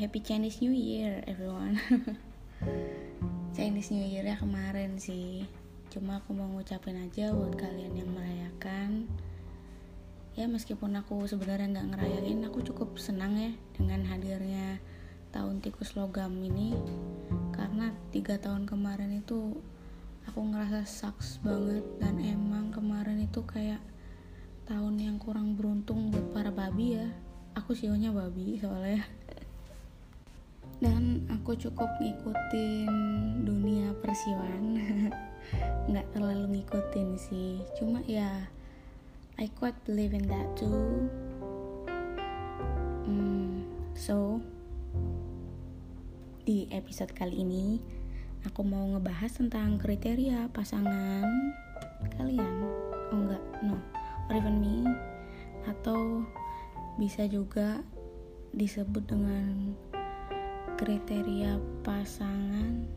happy 0.00 0.24
Chinese 0.24 0.64
New 0.64 0.72
Year 0.72 1.20
everyone. 1.28 1.76
Chinese 3.56 3.92
New 3.92 4.00
Year 4.00 4.24
ya 4.24 4.40
kemarin 4.40 4.96
sih. 4.96 5.44
Cuma 5.92 6.24
aku 6.24 6.32
mau 6.32 6.48
ngucapin 6.48 6.96
aja 6.96 7.36
buat 7.36 7.52
kalian 7.52 7.92
yang 7.92 8.08
merayakan. 8.08 9.04
Ya 10.40 10.48
meskipun 10.48 10.96
aku 10.96 11.28
sebenarnya 11.28 11.68
nggak 11.68 11.88
ngerayain 11.92 12.40
Aku 12.48 12.64
cukup 12.64 12.96
senang 12.96 13.36
ya 13.36 13.52
dengan 13.76 14.00
hadirnya 14.08 14.80
tahun 15.36 15.60
tikus 15.60 15.92
logam 15.92 16.32
ini. 16.40 16.72
Karena 17.52 17.92
tiga 18.08 18.40
tahun 18.40 18.64
kemarin 18.64 19.20
itu 19.20 19.52
Aku 20.32 20.40
ngerasa 20.48 20.88
sucks 20.88 21.44
banget 21.44 21.84
Dan 22.00 22.16
emang 22.24 22.72
kemarin 22.72 23.20
itu 23.20 23.44
kayak 23.44 23.84
tahun 24.64 24.96
yang 24.96 25.20
kurang 25.20 25.60
beruntung 25.60 26.08
buat 26.08 26.32
para 26.32 26.48
babi 26.48 26.96
ya. 26.96 27.12
Aku 27.52 27.76
sionya 27.76 28.16
babi 28.16 28.56
soalnya 28.56 29.04
dan 30.80 31.28
aku 31.28 31.52
cukup 31.60 31.88
ngikutin 32.00 32.88
dunia 33.44 33.92
persiwan 34.00 34.80
nggak 35.92 36.08
terlalu 36.16 36.60
ngikutin 36.60 37.08
sih. 37.20 37.60
Cuma 37.76 38.00
ya 38.08 38.48
I 39.36 39.48
quite 39.56 39.76
believe 39.84 40.16
in 40.16 40.24
that 40.28 40.48
too. 40.56 41.08
Hmm, 43.04 43.64
so 43.92 44.40
di 46.48 46.68
episode 46.72 47.12
kali 47.12 47.44
ini 47.44 47.80
aku 48.48 48.64
mau 48.64 48.84
ngebahas 48.96 49.36
tentang 49.36 49.76
kriteria 49.76 50.48
pasangan 50.52 51.28
kalian. 52.16 52.56
Oh 53.12 53.20
enggak 53.20 53.44
no. 53.64 53.76
Or 54.28 54.34
even 54.36 54.60
me. 54.60 54.88
Atau 55.68 56.24
bisa 56.96 57.28
juga 57.28 57.84
disebut 58.56 59.08
dengan 59.08 59.76
kriteria 60.80 61.60
pasangan 61.84 62.88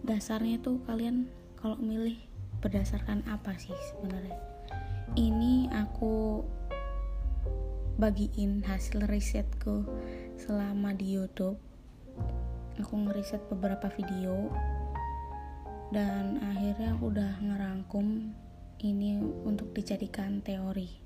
dasarnya 0.00 0.56
tuh 0.64 0.80
kalian 0.88 1.28
kalau 1.60 1.76
milih 1.76 2.16
berdasarkan 2.64 3.20
apa 3.28 3.52
sih 3.60 3.76
sebenarnya? 3.92 4.40
Ini 5.12 5.68
aku 5.76 6.40
bagiin 8.00 8.64
hasil 8.64 9.04
risetku 9.04 9.84
selama 10.40 10.96
di 10.96 11.20
YouTube. 11.20 11.60
Aku 12.80 12.96
ngeriset 12.96 13.44
beberapa 13.52 13.92
video 13.92 14.48
dan 15.92 16.40
akhirnya 16.40 16.96
aku 16.96 17.12
udah 17.12 17.44
ngerangkum 17.44 18.32
ini 18.80 19.20
untuk 19.44 19.68
dijadikan 19.76 20.40
teori 20.40 21.03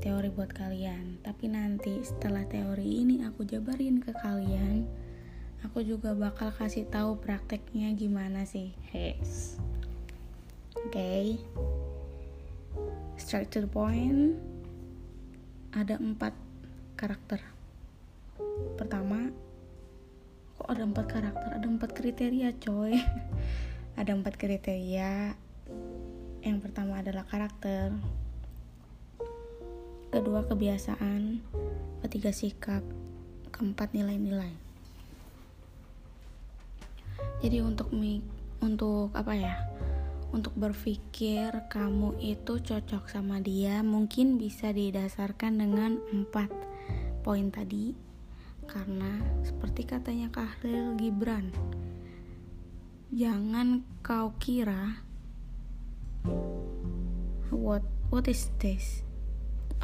teori 0.00 0.28
buat 0.32 0.52
kalian. 0.52 1.20
Tapi 1.24 1.50
nanti 1.50 2.00
setelah 2.02 2.44
teori 2.48 3.04
ini 3.06 3.24
aku 3.24 3.44
jabarin 3.44 4.02
ke 4.02 4.14
kalian 4.16 5.06
aku 5.66 5.82
juga 5.82 6.14
bakal 6.14 6.54
kasih 6.54 6.86
tahu 6.86 7.18
prakteknya 7.18 7.90
gimana 7.98 8.46
sih. 8.46 8.70
Yes. 8.94 9.58
oke 10.76 10.94
okay. 10.94 11.40
straight 13.18 13.50
to 13.50 13.64
the 13.64 13.70
point. 13.70 14.38
Ada 15.74 15.98
empat 15.98 16.32
karakter. 16.94 17.42
Pertama 18.78 19.34
kok 20.56 20.68
ada 20.70 20.86
empat 20.86 21.06
karakter? 21.10 21.50
Ada 21.58 21.66
empat 21.66 21.90
kriteria 21.92 22.54
coy. 22.62 22.96
Ada 24.00 24.12
empat 24.12 24.36
kriteria. 24.36 25.32
Yang 26.44 26.58
pertama 26.68 27.00
adalah 27.00 27.24
karakter 27.24 27.96
kedua 30.16 30.48
kebiasaan, 30.48 31.44
ketiga 32.00 32.32
sikap, 32.32 32.80
keempat 33.52 33.92
nilai-nilai. 33.92 34.48
Jadi 37.44 37.60
untuk 37.60 37.92
untuk 38.64 39.12
apa 39.12 39.36
ya? 39.36 39.60
Untuk 40.32 40.56
berpikir 40.56 41.68
kamu 41.68 42.16
itu 42.16 42.64
cocok 42.64 43.12
sama 43.12 43.44
dia 43.44 43.84
mungkin 43.84 44.40
bisa 44.40 44.72
didasarkan 44.72 45.60
dengan 45.60 46.00
empat 46.08 46.48
poin 47.20 47.52
tadi 47.52 47.92
karena 48.64 49.20
seperti 49.44 49.84
katanya 49.84 50.32
Kahlil 50.32 50.96
Gibran 50.98 51.54
jangan 53.14 53.86
kau 54.02 54.34
kira 54.42 54.98
what 57.54 57.86
what 58.10 58.26
is 58.26 58.50
this 58.58 59.05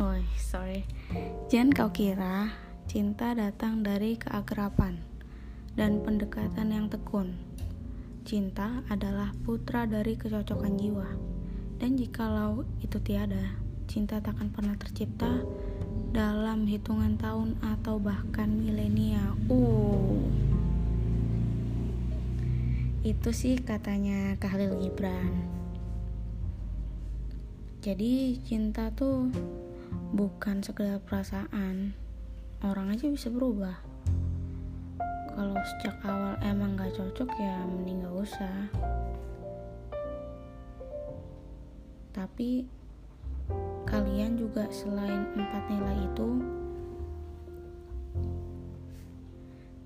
Oh, 0.00 0.16
sorry. 0.40 0.88
Jangan 1.52 1.68
kau 1.76 1.90
kira 1.92 2.48
cinta 2.88 3.36
datang 3.36 3.84
dari 3.84 4.16
keakraban 4.16 5.04
dan 5.76 6.00
pendekatan 6.00 6.72
yang 6.72 6.88
tekun. 6.88 7.36
Cinta 8.24 8.80
adalah 8.88 9.36
putra 9.44 9.84
dari 9.84 10.16
kecocokan 10.16 10.80
jiwa. 10.80 11.08
Dan 11.76 12.00
jikalau 12.00 12.64
itu 12.80 12.96
tiada, 13.04 13.60
cinta 13.84 14.16
takkan 14.24 14.48
pernah 14.48 14.80
tercipta 14.80 15.44
dalam 16.16 16.64
hitungan 16.64 17.20
tahun 17.20 17.60
atau 17.60 18.00
bahkan 18.00 18.48
milenia. 18.48 19.36
Uh. 19.52 20.24
Itu 23.04 23.36
sih 23.36 23.60
katanya 23.60 24.40
Khalil 24.40 24.80
Gibran. 24.80 25.60
Jadi 27.82 28.38
cinta 28.46 28.94
tuh 28.94 29.26
bukan 30.12 30.60
sekedar 30.60 31.00
perasaan. 31.02 31.96
Orang 32.62 32.92
aja 32.92 33.08
bisa 33.10 33.32
berubah. 33.32 33.74
Kalau 35.32 35.56
sejak 35.64 35.96
awal 36.04 36.36
emang 36.44 36.76
gak 36.76 36.92
cocok 36.92 37.30
ya 37.40 37.56
mending 37.64 38.04
gak 38.04 38.16
usah. 38.20 38.58
Tapi 42.12 42.68
kalian 43.88 44.36
juga 44.36 44.68
selain 44.68 45.24
empat 45.32 45.64
nilai 45.72 45.98
itu 46.04 46.28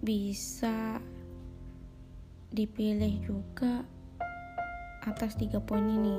bisa 0.03 0.99
dipilih 2.51 3.23
juga 3.23 3.87
atas 5.07 5.39
tiga 5.39 5.63
poin 5.63 5.87
ini. 5.87 6.19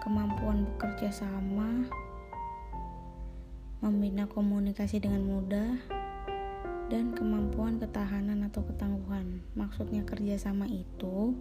Kemampuan 0.00 0.64
bekerja 0.64 1.12
sama 1.12 1.84
membina 3.78 4.26
komunikasi 4.26 4.98
dengan 4.98 5.22
mudah, 5.22 5.78
dan 6.88 7.12
kemampuan 7.14 7.78
ketahanan 7.78 8.48
atau 8.48 8.64
ketangguhan. 8.66 9.38
Maksudnya 9.54 10.02
kerjasama 10.02 10.66
itu, 10.66 11.36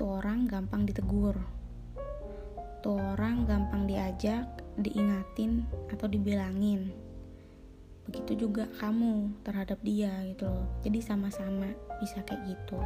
tuh 0.00 0.10
orang 0.22 0.48
gampang 0.48 0.88
ditegur, 0.88 1.36
tuh 2.80 2.96
orang 2.96 3.44
gampang 3.44 3.84
diajak, 3.84 4.48
diingatin, 4.80 5.68
atau 5.92 6.08
dibilangin. 6.08 6.94
Begitu 8.08 8.48
juga 8.48 8.66
kamu 8.82 9.30
terhadap 9.46 9.78
dia 9.86 10.10
gitu 10.26 10.50
loh. 10.50 10.66
Jadi 10.82 10.98
sama-sama 10.98 11.70
bisa 12.02 12.18
kayak 12.26 12.42
gitu. 12.50 12.80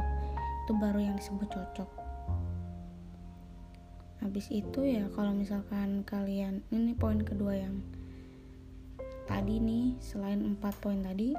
Itu 0.67 0.77
baru 0.77 0.99
yang 1.01 1.15
disebut 1.17 1.49
cocok 1.49 1.96
habis 4.27 4.51
itu 4.51 4.83
ya 4.83 5.07
kalau 5.15 5.31
misalkan 5.31 6.03
kalian 6.03 6.59
ini 6.67 6.91
poin 6.91 7.23
kedua 7.23 7.55
yang 7.55 7.79
tadi 9.23 9.63
nih 9.63 9.95
selain 10.03 10.43
empat 10.43 10.75
poin 10.83 10.99
tadi 10.99 11.31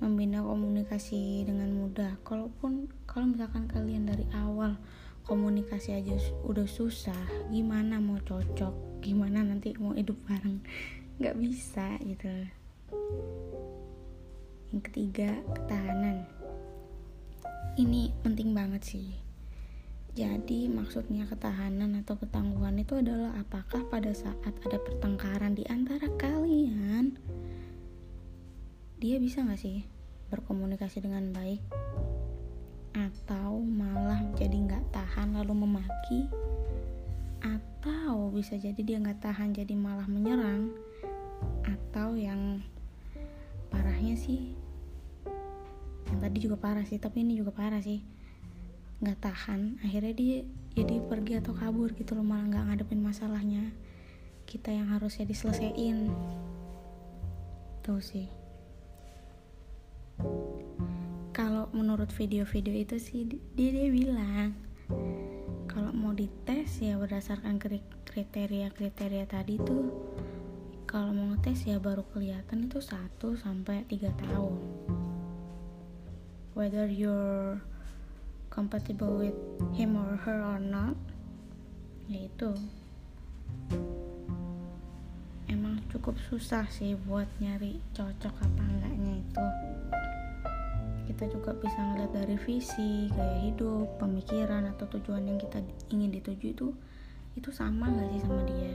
membina 0.00 0.40
komunikasi 0.40 1.44
dengan 1.44 1.68
mudah. 1.76 2.16
Kalaupun 2.24 2.88
kalau 3.04 3.36
misalkan 3.36 3.68
kalian 3.68 4.08
dari 4.08 4.24
awal 4.32 4.80
komunikasi 5.28 6.00
aja 6.00 6.16
udah 6.48 6.64
susah 6.64 7.20
gimana 7.52 8.00
mau 8.00 8.16
cocok? 8.24 9.04
Gimana 9.04 9.44
nanti 9.44 9.76
mau 9.76 9.92
hidup 9.92 10.16
bareng? 10.24 10.64
Nggak 11.20 11.36
bisa 11.36 12.00
gitu. 12.00 12.24
Yang 14.72 14.82
ketiga 14.88 15.36
ketahanan. 15.52 16.24
Ini 17.76 18.16
penting 18.24 18.56
banget 18.56 18.80
sih 18.80 19.29
jadi 20.10 20.66
maksudnya 20.66 21.22
ketahanan 21.30 22.02
atau 22.02 22.18
ketangguhan 22.18 22.82
itu 22.82 22.98
adalah 22.98 23.30
apakah 23.38 23.86
pada 23.86 24.10
saat 24.10 24.52
ada 24.66 24.78
pertengkaran 24.82 25.54
di 25.54 25.62
antara 25.70 26.10
kalian 26.18 27.14
dia 28.98 29.16
bisa 29.22 29.46
gak 29.46 29.62
sih 29.62 29.86
berkomunikasi 30.30 31.02
dengan 31.02 31.30
baik? 31.34 31.62
Atau 32.94 33.62
malah 33.62 34.22
jadi 34.34 34.54
nggak 34.54 34.94
tahan 34.94 35.34
lalu 35.34 35.66
memaki? 35.66 36.26
Atau 37.42 38.34
bisa 38.34 38.58
jadi 38.58 38.78
dia 38.82 38.98
nggak 38.98 39.22
tahan 39.22 39.54
jadi 39.54 39.74
malah 39.78 40.06
menyerang? 40.10 40.74
Atau 41.64 42.18
yang 42.18 42.62
parahnya 43.70 44.18
sih 44.18 44.58
yang 46.10 46.18
tadi 46.18 46.38
juga 46.42 46.58
parah 46.58 46.82
sih 46.82 46.98
tapi 46.98 47.22
ini 47.22 47.38
juga 47.38 47.54
parah 47.54 47.78
sih 47.78 48.02
nggak 49.00 49.18
tahan 49.20 49.80
akhirnya 49.80 50.12
dia 50.12 50.36
jadi 50.76 51.00
pergi 51.04 51.40
atau 51.40 51.56
kabur 51.56 51.92
gitu 51.96 52.14
loh 52.14 52.24
malah 52.24 52.46
nggak 52.46 52.64
ngadepin 52.68 53.00
masalahnya 53.00 53.72
kita 54.50 54.74
yang 54.74 54.90
harusnya 54.90 55.30
diselesaikan. 55.30 56.10
Tuh 57.86 58.02
sih. 58.02 58.26
Kalau 61.30 61.70
menurut 61.70 62.10
video-video 62.10 62.74
itu 62.74 62.98
sih 62.98 63.30
dia 63.30 63.70
dia 63.70 63.88
bilang 63.94 64.58
kalau 65.70 65.94
mau 65.94 66.10
dites 66.10 66.82
ya 66.82 66.98
berdasarkan 66.98 67.62
kriteria-kriteria 68.10 69.24
tadi 69.30 69.54
tuh 69.62 69.94
kalau 70.90 71.14
mau 71.14 71.30
ngetes 71.30 71.70
ya 71.70 71.78
baru 71.78 72.02
kelihatan 72.10 72.66
itu 72.66 72.82
1 72.82 73.22
sampai 73.38 73.86
3 73.86 74.10
tahun. 74.26 74.58
Whether 76.58 76.90
you're 76.90 77.62
compatible 78.50 79.22
with 79.22 79.38
him 79.72 79.94
or 79.94 80.18
her 80.26 80.42
or 80.42 80.58
not. 80.58 80.98
Yaitu 82.10 82.50
emang 85.46 85.78
cukup 85.94 86.18
susah 86.26 86.66
sih 86.66 86.98
buat 87.06 87.30
nyari 87.38 87.78
cocok 87.94 88.34
apa 88.34 88.62
enggaknya 88.66 89.22
itu. 89.22 89.44
Kita 91.06 91.24
juga 91.30 91.54
bisa 91.54 91.78
ngeliat 91.78 92.10
dari 92.10 92.36
visi 92.38 93.06
gaya 93.14 93.38
hidup 93.46 93.98
pemikiran 94.02 94.66
atau 94.74 94.90
tujuan 94.98 95.26
yang 95.26 95.38
kita 95.38 95.62
ingin 95.94 96.10
dituju 96.10 96.46
itu 96.54 96.68
itu 97.38 97.50
sama 97.54 97.86
gak 97.94 98.10
sih 98.10 98.20
sama 98.26 98.42
dia? 98.46 98.74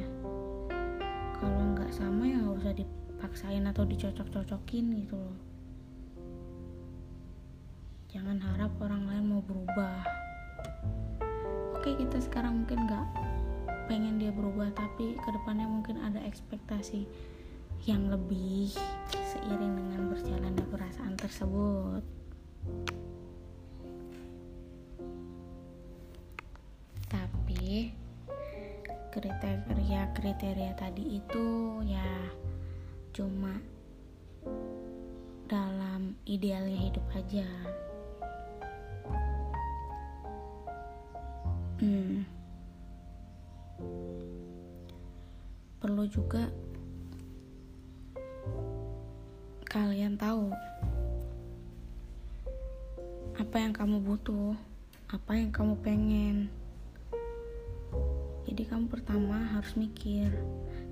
Kalau 1.36 1.62
nggak 1.75 1.92
sama 1.92 2.24
ya 2.24 2.39
nggak 2.39 2.57
usah 2.63 2.74
dipaksain 2.75 3.68
atau 3.68 3.83
dicocok-cocokin 3.83 4.86
gitu 5.04 5.16
loh 5.19 5.55
jangan 8.16 8.40
harap 8.40 8.72
orang 8.80 9.12
lain 9.12 9.26
mau 9.28 9.44
berubah. 9.44 10.00
Oke 11.76 12.00
kita 12.00 12.24
sekarang 12.24 12.64
mungkin 12.64 12.88
nggak 12.88 13.08
pengen 13.92 14.16
dia 14.16 14.32
berubah 14.32 14.72
tapi 14.72 15.20
ke 15.20 15.30
depannya 15.36 15.68
mungkin 15.68 16.00
ada 16.00 16.24
ekspektasi 16.24 17.04
yang 17.84 18.08
lebih 18.08 18.72
seiring 19.12 19.76
dengan 19.76 20.08
berjalannya 20.08 20.64
perasaan 20.72 21.20
tersebut. 21.20 22.04
Tapi 27.12 27.92
kriteria-kriteria 29.12 30.72
tadi 30.80 31.20
itu 31.20 31.48
ya 31.84 32.32
cuma 33.12 33.60
dalam 35.52 36.16
idealnya 36.24 36.80
hidup 36.80 37.04
aja 37.12 37.48
hmm. 41.81 42.24
perlu 45.83 46.04
juga 46.07 46.48
kalian 49.68 50.16
tahu 50.16 50.56
apa 53.36 53.56
yang 53.60 53.75
kamu 53.75 54.00
butuh 54.00 54.56
apa 55.12 55.36
yang 55.36 55.51
kamu 55.51 55.75
pengen 55.83 56.48
jadi 58.48 58.72
kamu 58.72 58.88
pertama 58.88 59.44
harus 59.51 59.75
mikir 59.75 60.31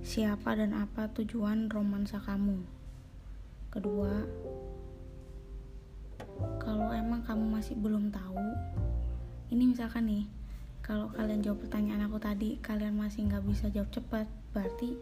siapa 0.04 0.60
dan 0.60 0.76
apa 0.76 1.08
tujuan 1.16 1.72
romansa 1.72 2.20
kamu 2.20 2.60
kedua 3.72 4.28
kalau 6.60 6.92
emang 6.92 7.24
kamu 7.24 7.56
masih 7.56 7.80
belum 7.80 8.12
tahu 8.12 8.44
ini 9.48 9.72
misalkan 9.72 10.04
nih 10.12 10.26
kalau 10.84 11.08
kalian 11.16 11.40
jawab 11.40 11.64
pertanyaan 11.64 12.12
aku 12.12 12.20
tadi 12.20 12.60
kalian 12.60 13.00
masih 13.00 13.24
nggak 13.32 13.48
bisa 13.48 13.72
jawab 13.72 13.88
cepat 13.96 14.28
berarti 14.52 15.00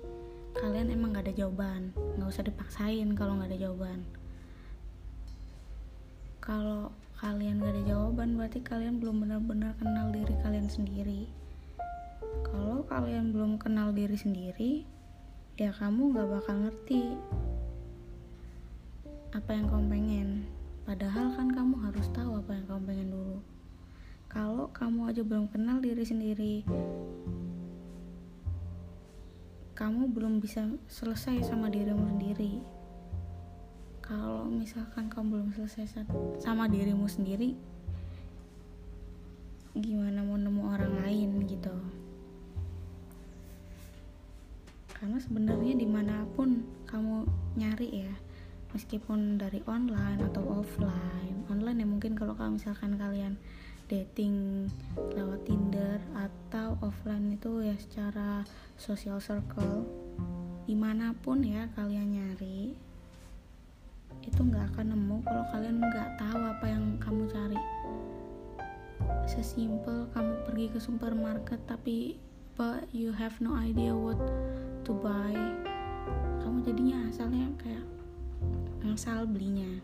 kalian 0.54 0.94
emang 0.94 1.18
nggak 1.18 1.26
ada 1.26 1.36
jawaban. 1.42 1.90
Nggak 2.22 2.30
usah 2.30 2.46
dipaksain 2.46 3.10
kalau 3.18 3.42
nggak 3.42 3.50
ada 3.50 3.60
jawaban. 3.66 4.06
Kalau 6.38 6.94
kalian 7.18 7.66
nggak 7.66 7.74
ada 7.74 7.84
jawaban 7.90 8.38
berarti 8.38 8.62
kalian 8.62 9.02
belum 9.02 9.26
benar-benar 9.26 9.74
kenal 9.82 10.14
diri 10.14 10.38
kalian 10.46 10.70
sendiri. 10.70 11.26
Kalau 12.46 12.86
kalian 12.86 13.34
belum 13.34 13.58
kenal 13.58 13.90
diri 13.90 14.14
sendiri 14.14 14.86
ya 15.58 15.74
kamu 15.74 16.14
nggak 16.14 16.30
bakal 16.30 16.62
ngerti 16.62 17.18
apa 19.34 19.50
yang 19.50 19.66
kamu 19.66 19.86
pengen. 19.90 20.30
Padahal 20.86 21.34
kan 21.34 21.50
kamu 21.50 21.74
harus 21.90 22.06
tahu 22.14 22.38
apa 22.38 22.54
yang 22.54 22.66
kamu 22.70 22.82
pengen 22.86 23.10
dulu 23.10 23.42
kalau 24.32 24.72
kamu 24.72 25.12
aja 25.12 25.28
belum 25.28 25.52
kenal 25.52 25.84
diri 25.84 26.08
sendiri 26.08 26.64
kamu 29.82 30.14
belum 30.14 30.38
bisa 30.38 30.70
selesai 30.86 31.42
sama 31.42 31.66
dirimu 31.74 32.06
sendiri. 32.06 32.62
Kalau 34.06 34.46
misalkan 34.46 35.10
kamu 35.10 35.26
belum 35.34 35.50
selesai 35.58 36.06
sama 36.38 36.70
dirimu 36.70 37.10
sendiri 37.10 37.58
gimana 39.74 40.22
mau 40.22 40.38
nemu 40.38 40.62
orang 40.70 40.94
lain 41.02 41.30
gitu? 41.50 41.74
Karena 44.94 45.18
sebenarnya 45.18 45.74
di 45.74 45.88
mana 45.90 46.30
pun 46.38 46.62
kamu 46.86 47.26
nyari 47.58 48.06
ya 48.06 48.14
meskipun 48.78 49.42
dari 49.42 49.66
online 49.66 50.22
atau 50.30 50.62
offline 50.62 51.42
online 51.50 51.82
ya 51.82 51.88
mungkin 51.90 52.14
kalau 52.14 52.38
misalkan 52.38 53.02
kalian 53.02 53.36
dating 53.92 54.72
lewat 55.12 55.44
Tinder 55.44 56.00
atau 56.16 56.80
offline 56.80 57.36
itu 57.36 57.60
ya 57.60 57.76
secara 57.76 58.48
social 58.80 59.20
circle 59.20 59.84
di 60.64 60.80
mana 60.80 61.12
pun 61.12 61.44
ya 61.44 61.68
kalian 61.76 62.16
nyari 62.16 62.72
itu 64.24 64.40
nggak 64.40 64.72
akan 64.72 64.96
nemu. 64.96 65.18
Kalau 65.28 65.44
kalian 65.52 65.84
nggak 65.84 66.10
tahu 66.16 66.40
apa 66.40 66.66
yang 66.72 66.96
kamu 67.04 67.28
cari 67.28 67.60
sesimpel 69.28 70.08
kamu 70.16 70.34
pergi 70.48 70.66
ke 70.72 70.80
supermarket 70.80 71.60
tapi 71.68 72.16
but 72.56 72.88
you 72.96 73.12
have 73.12 73.36
no 73.44 73.58
idea 73.58 73.92
what 73.92 74.20
to 74.86 74.92
buy 74.92 75.34
kamu 76.44 76.62
jadinya 76.62 76.98
asalnya 77.10 77.48
kayak 77.58 77.86
asal 78.92 79.26
belinya 79.26 79.82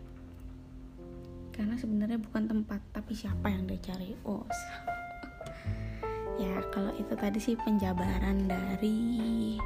karena 1.58 1.74
sebenarnya 1.74 2.22
bukan 2.22 2.46
tempat 2.46 2.78
tapi 2.94 3.18
siapa 3.18 3.50
yang 3.50 3.66
dia 3.66 3.82
cari? 3.82 4.14
Oh 4.22 4.46
ya 6.42 6.62
kalau 6.70 6.94
itu 6.94 7.10
tadi 7.18 7.42
sih 7.42 7.58
penjabaran 7.58 8.46
dari 8.46 9.58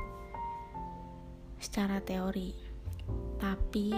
secara 1.60 2.00
teori. 2.00 2.56
Tapi 3.36 3.92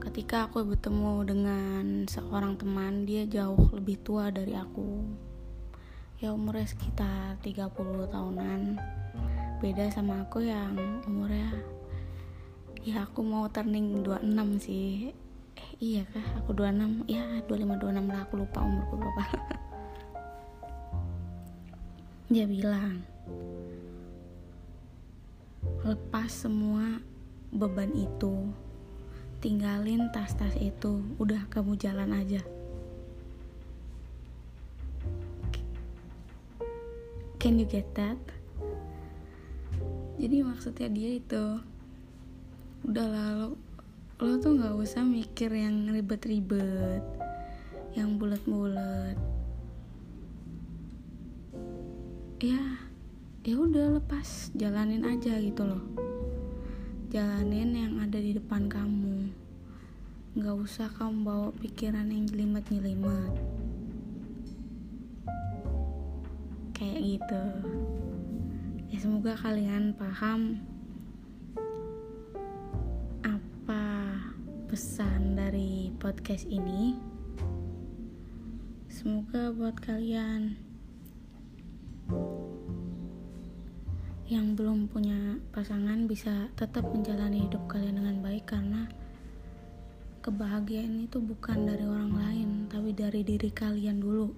ketika 0.00 0.48
aku 0.48 0.64
bertemu 0.64 1.14
dengan 1.28 2.08
seorang 2.08 2.56
teman 2.56 3.04
dia 3.04 3.28
jauh 3.28 3.68
lebih 3.76 4.00
tua 4.00 4.32
dari 4.32 4.56
aku. 4.56 5.04
Ya 6.24 6.32
umurnya 6.32 6.64
sekitar 6.64 7.36
30 7.44 7.68
tahunan. 8.08 8.80
Beda 9.60 9.92
sama 9.92 10.24
aku 10.24 10.40
yang 10.40 11.04
umurnya 11.04 11.52
ya 12.84 13.08
aku 13.08 13.24
mau 13.24 13.48
turning 13.48 14.04
26 14.04 14.60
sih 14.60 15.16
iya 15.82 16.02
kah? 16.08 16.24
Aku 16.42 16.56
26 16.56 17.04
ya 17.10 17.24
25 17.46 17.80
26 17.80 18.10
lah. 18.10 18.20
Aku 18.24 18.34
lupa 18.40 18.64
umurku 18.64 18.96
berapa. 18.96 19.24
Dia 22.32 22.48
bilang 22.48 23.04
lepas 25.84 26.32
semua 26.32 27.04
beban 27.52 27.92
itu 27.92 28.48
tinggalin 29.44 30.08
tas-tas 30.10 30.56
itu. 30.56 31.04
Udah 31.20 31.44
kamu 31.52 31.76
jalan 31.76 32.16
aja. 32.16 32.40
Can 37.36 37.60
you 37.60 37.68
get 37.68 37.84
that? 37.92 38.16
Jadi 40.16 40.40
maksudnya 40.40 40.88
dia 40.88 41.20
itu 41.20 41.60
udah 42.88 43.04
lalu 43.04 43.60
lo 44.24 44.40
tuh 44.40 44.56
nggak 44.56 44.80
usah 44.80 45.04
mikir 45.04 45.52
yang 45.52 45.84
ribet-ribet 45.84 47.04
yang 47.92 48.16
bulat-bulat. 48.16 49.20
Ya 52.40 52.80
ya 53.44 53.54
udah 53.60 54.00
lepas. 54.00 54.48
Jalanin 54.56 55.04
aja 55.04 55.36
gitu 55.36 55.68
loh. 55.68 55.84
Jalanin 57.12 57.76
yang 57.76 57.94
ada 58.00 58.16
di 58.16 58.32
depan 58.32 58.64
kamu. 58.64 59.28
Nggak 60.40 60.56
usah 60.56 60.88
kamu 60.88 61.20
bawa 61.20 61.48
pikiran 61.60 62.08
yang 62.08 62.24
jelimet 62.24 62.64
jelimet 62.72 63.32
kayak 66.72 67.20
gitu. 67.20 67.44
Ya 68.88 68.96
semoga 69.04 69.36
kalian 69.36 69.92
paham 70.00 70.64
pesan 74.74 75.38
dari 75.38 75.94
podcast 76.02 76.50
ini. 76.50 76.98
Semoga 78.90 79.54
buat 79.54 79.78
kalian 79.78 80.58
yang 84.26 84.58
belum 84.58 84.90
punya 84.90 85.38
pasangan 85.54 86.10
bisa 86.10 86.50
tetap 86.58 86.90
menjalani 86.90 87.46
hidup 87.46 87.62
kalian 87.70 88.02
dengan 88.02 88.18
baik 88.18 88.50
karena 88.50 88.90
kebahagiaan 90.26 91.06
itu 91.06 91.22
bukan 91.22 91.70
dari 91.70 91.86
orang 91.86 92.10
lain 92.10 92.50
tapi 92.66 92.90
dari 92.90 93.22
diri 93.22 93.54
kalian 93.54 94.02
dulu. 94.02 94.34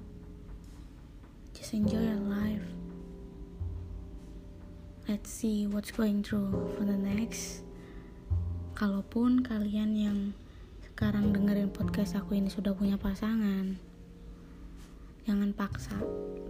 Just 1.57 1.73
enjoy 1.73 2.05
your 2.05 2.21
life. 2.29 2.69
Let's 5.09 5.33
see 5.33 5.65
what's 5.65 5.97
going 5.97 6.21
through 6.21 6.77
for 6.77 6.85
the 6.85 7.01
next 7.01 7.66
kalaupun 8.77 9.41
kalian 9.41 9.97
yang 9.97 10.19
sekarang 10.85 11.33
dengerin 11.33 11.73
podcast 11.73 12.13
aku 12.13 12.37
ini 12.37 12.53
sudah 12.53 12.77
punya 12.77 13.01
pasangan 13.01 13.81
jangan 15.25 15.51
paksa 15.57 15.97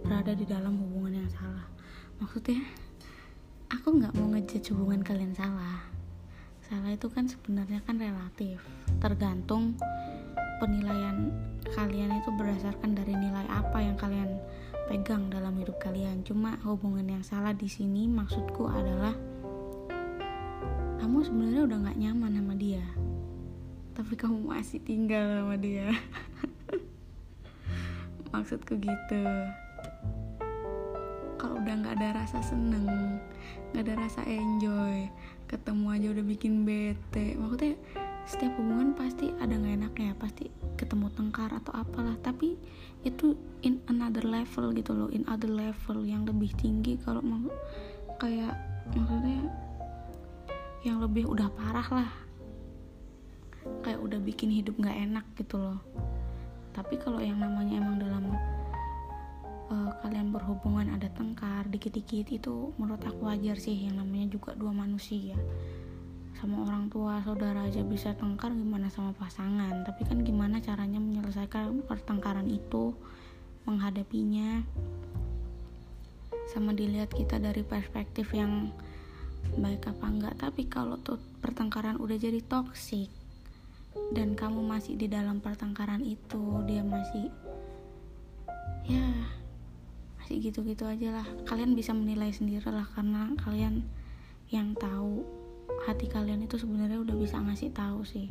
berada 0.03 0.35
di 0.35 0.43
dalam 0.43 0.75
hubungan 0.75 1.23
yang 1.23 1.31
salah. 1.31 1.65
Maksudnya 2.19 2.67
aku 3.71 3.95
nggak 3.95 4.11
mau 4.19 4.27
ngejudge 4.35 4.75
hubungan 4.75 5.07
kalian 5.07 5.31
salah. 5.31 5.87
Salah 6.67 6.91
itu 6.91 7.07
kan 7.07 7.31
sebenarnya 7.31 7.79
kan 7.87 7.95
relatif 7.95 8.59
tergantung 8.99 9.79
penilaian 10.59 11.31
kalian 11.79 12.11
itu 12.11 12.29
berdasarkan 12.35 12.91
dari 12.91 13.15
nilai 13.15 13.47
apa 13.47 13.79
yang 13.79 13.95
kalian 13.95 14.35
pegang 14.91 15.31
dalam 15.31 15.55
hidup 15.55 15.79
kalian. 15.79 16.27
Cuma 16.27 16.59
hubungan 16.67 17.07
yang 17.07 17.23
salah 17.23 17.55
di 17.55 17.71
sini 17.71 18.05
maksudku 18.11 18.67
adalah 18.67 19.15
kamu 20.97 21.17
sebenarnya 21.23 21.61
udah 21.65 21.77
nggak 21.85 21.99
nyaman 22.01 22.31
sama 22.37 22.53
dia. 22.57 22.85
Tapi 23.93 24.13
kamu 24.13 24.37
masih 24.45 24.79
tinggal 24.81 25.25
sama 25.41 25.55
dia. 25.57 25.93
Maksudku 28.33 28.77
gitu. 28.81 29.23
Kalau 31.37 31.61
udah 31.61 31.73
nggak 31.77 31.95
ada 32.01 32.25
rasa 32.25 32.41
seneng 32.41 33.21
nggak 33.73 33.83
ada 33.83 33.95
rasa 34.07 34.21
enjoy 34.25 35.11
ketemu 35.45 35.85
aja 35.93 36.07
udah 36.17 36.25
bikin 36.25 36.53
bete. 36.65 37.37
Maksudnya 37.37 37.77
setiap 38.27 38.59
hubungan 38.59 38.91
pasti 38.97 39.31
ada 39.39 39.55
nggak 39.55 39.75
enaknya 39.79 40.11
pasti 40.19 40.51
ketemu 40.75 41.13
tengkar 41.13 41.53
atau 41.53 41.71
apalah. 41.77 42.17
Tapi 42.19 42.57
itu 43.05 43.37
in 43.61 43.79
another 43.87 44.25
level 44.25 44.73
gitu 44.75 44.91
loh 44.91 45.09
in 45.13 45.23
other 45.31 45.47
level 45.47 46.03
yang 46.03 46.27
lebih 46.27 46.51
tinggi 46.59 46.99
kalau 47.01 47.23
mau 47.23 47.47
kayak 48.17 48.57
maksudnya 48.91 49.66
yang 50.87 51.03
lebih 51.03 51.27
udah 51.27 51.51
parah 51.51 51.87
lah. 51.91 52.11
Kayak 53.83 53.99
udah 53.99 54.19
bikin 54.23 54.47
hidup 54.47 54.79
nggak 54.79 54.95
enak 55.11 55.25
gitu 55.35 55.59
loh. 55.59 55.83
Tapi 56.71 56.95
kalau 56.95 57.19
yang 57.19 57.43
namanya 57.43 57.83
emang 57.83 57.99
dalam 57.99 58.25
uh, 59.67 59.91
kalian 59.99 60.31
berhubungan 60.31 60.95
ada 60.95 61.11
tengkar 61.11 61.67
dikit-dikit 61.67 62.31
itu 62.31 62.71
menurut 62.79 63.03
aku 63.03 63.27
wajar 63.27 63.59
sih. 63.59 63.75
Yang 63.75 63.95
namanya 63.99 64.27
juga 64.31 64.55
dua 64.55 64.71
manusia. 64.71 65.35
Sama 66.39 66.63
orang 66.63 66.87
tua 66.87 67.19
saudara 67.25 67.67
aja 67.67 67.83
bisa 67.83 68.15
tengkar 68.15 68.55
gimana 68.55 68.87
sama 68.87 69.11
pasangan? 69.11 69.83
Tapi 69.83 70.07
kan 70.07 70.23
gimana 70.23 70.63
caranya 70.63 71.03
menyelesaikan 71.03 71.83
pertengkaran 71.83 72.47
itu 72.47 72.95
menghadapinya? 73.67 74.63
Sama 76.47 76.71
dilihat 76.71 77.11
kita 77.11 77.43
dari 77.43 77.59
perspektif 77.65 78.31
yang 78.31 78.71
baik 79.55 79.87
apa 79.87 80.05
enggak 80.11 80.35
tapi 80.35 80.67
kalau 80.67 80.99
tuh 80.99 81.21
pertengkaran 81.39 81.95
udah 81.97 82.19
jadi 82.19 82.43
toksik 82.43 83.07
dan 84.11 84.35
kamu 84.37 84.61
masih 84.63 84.99
di 84.99 85.07
dalam 85.09 85.39
pertengkaran 85.39 86.03
itu 86.03 86.63
dia 86.67 86.83
masih 86.83 87.31
ya 88.87 89.07
masih 90.27 90.43
gitu-gitu 90.51 90.83
aja 90.83 91.23
lah. 91.23 91.27
Kalian 91.47 91.71
bisa 91.71 91.95
menilai 91.95 92.35
sendiri 92.35 92.67
lah 92.67 92.83
karena 92.91 93.31
kalian 93.39 93.87
yang 94.51 94.75
tahu 94.75 95.23
hati 95.87 96.11
kalian 96.11 96.43
itu 96.43 96.59
sebenarnya 96.59 96.99
udah 96.99 97.15
bisa 97.15 97.39
ngasih 97.39 97.71
tahu 97.71 98.03
sih. 98.03 98.27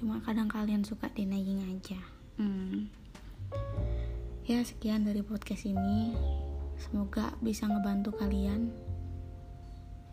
Cuma 0.00 0.24
kadang 0.24 0.48
kalian 0.48 0.80
suka 0.80 1.12
denying 1.12 1.60
aja. 1.68 2.00
Hmm. 2.40 2.88
ya 4.48 4.60
sekian 4.60 5.04
dari 5.04 5.20
podcast 5.20 5.68
ini. 5.68 6.16
Semoga 6.80 7.36
bisa 7.40 7.68
ngebantu 7.68 8.16
kalian 8.16 8.72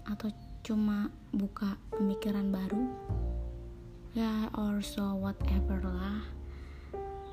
atau 0.05 0.29
cuma 0.61 1.09
buka 1.33 1.77
pemikiran 1.93 2.49
baru? 2.53 2.83
Ya 4.13 4.51
or 4.53 4.83
so 4.83 5.15
whatever 5.17 5.79
lah. 5.81 6.25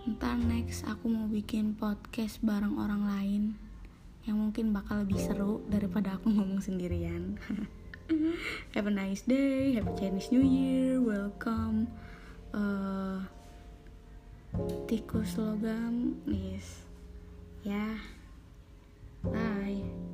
Ntar 0.09 0.41
next 0.41 0.89
aku 0.89 1.11
mau 1.11 1.29
bikin 1.29 1.77
podcast 1.77 2.41
bareng 2.41 2.81
orang 2.81 3.03
lain 3.05 3.43
yang 4.25 4.41
mungkin 4.41 4.73
bakal 4.73 5.05
lebih 5.05 5.21
seru 5.21 5.61
daripada 5.69 6.17
aku 6.17 6.31
ngomong 6.37 6.65
sendirian. 6.65 7.37
Have 8.73 8.89
a 8.89 8.93
nice 8.93 9.21
day 9.29 9.77
happy 9.77 9.93
Chinese 10.01 10.33
New 10.33 10.41
Year 10.41 10.97
welcome. 11.05 11.93
Uh, 12.57 13.21
tikus 14.89 15.37
logam 15.37 16.17
yes. 16.25 16.89
Ya 17.61 17.77
yeah. 17.77 17.97
bye 19.29 20.08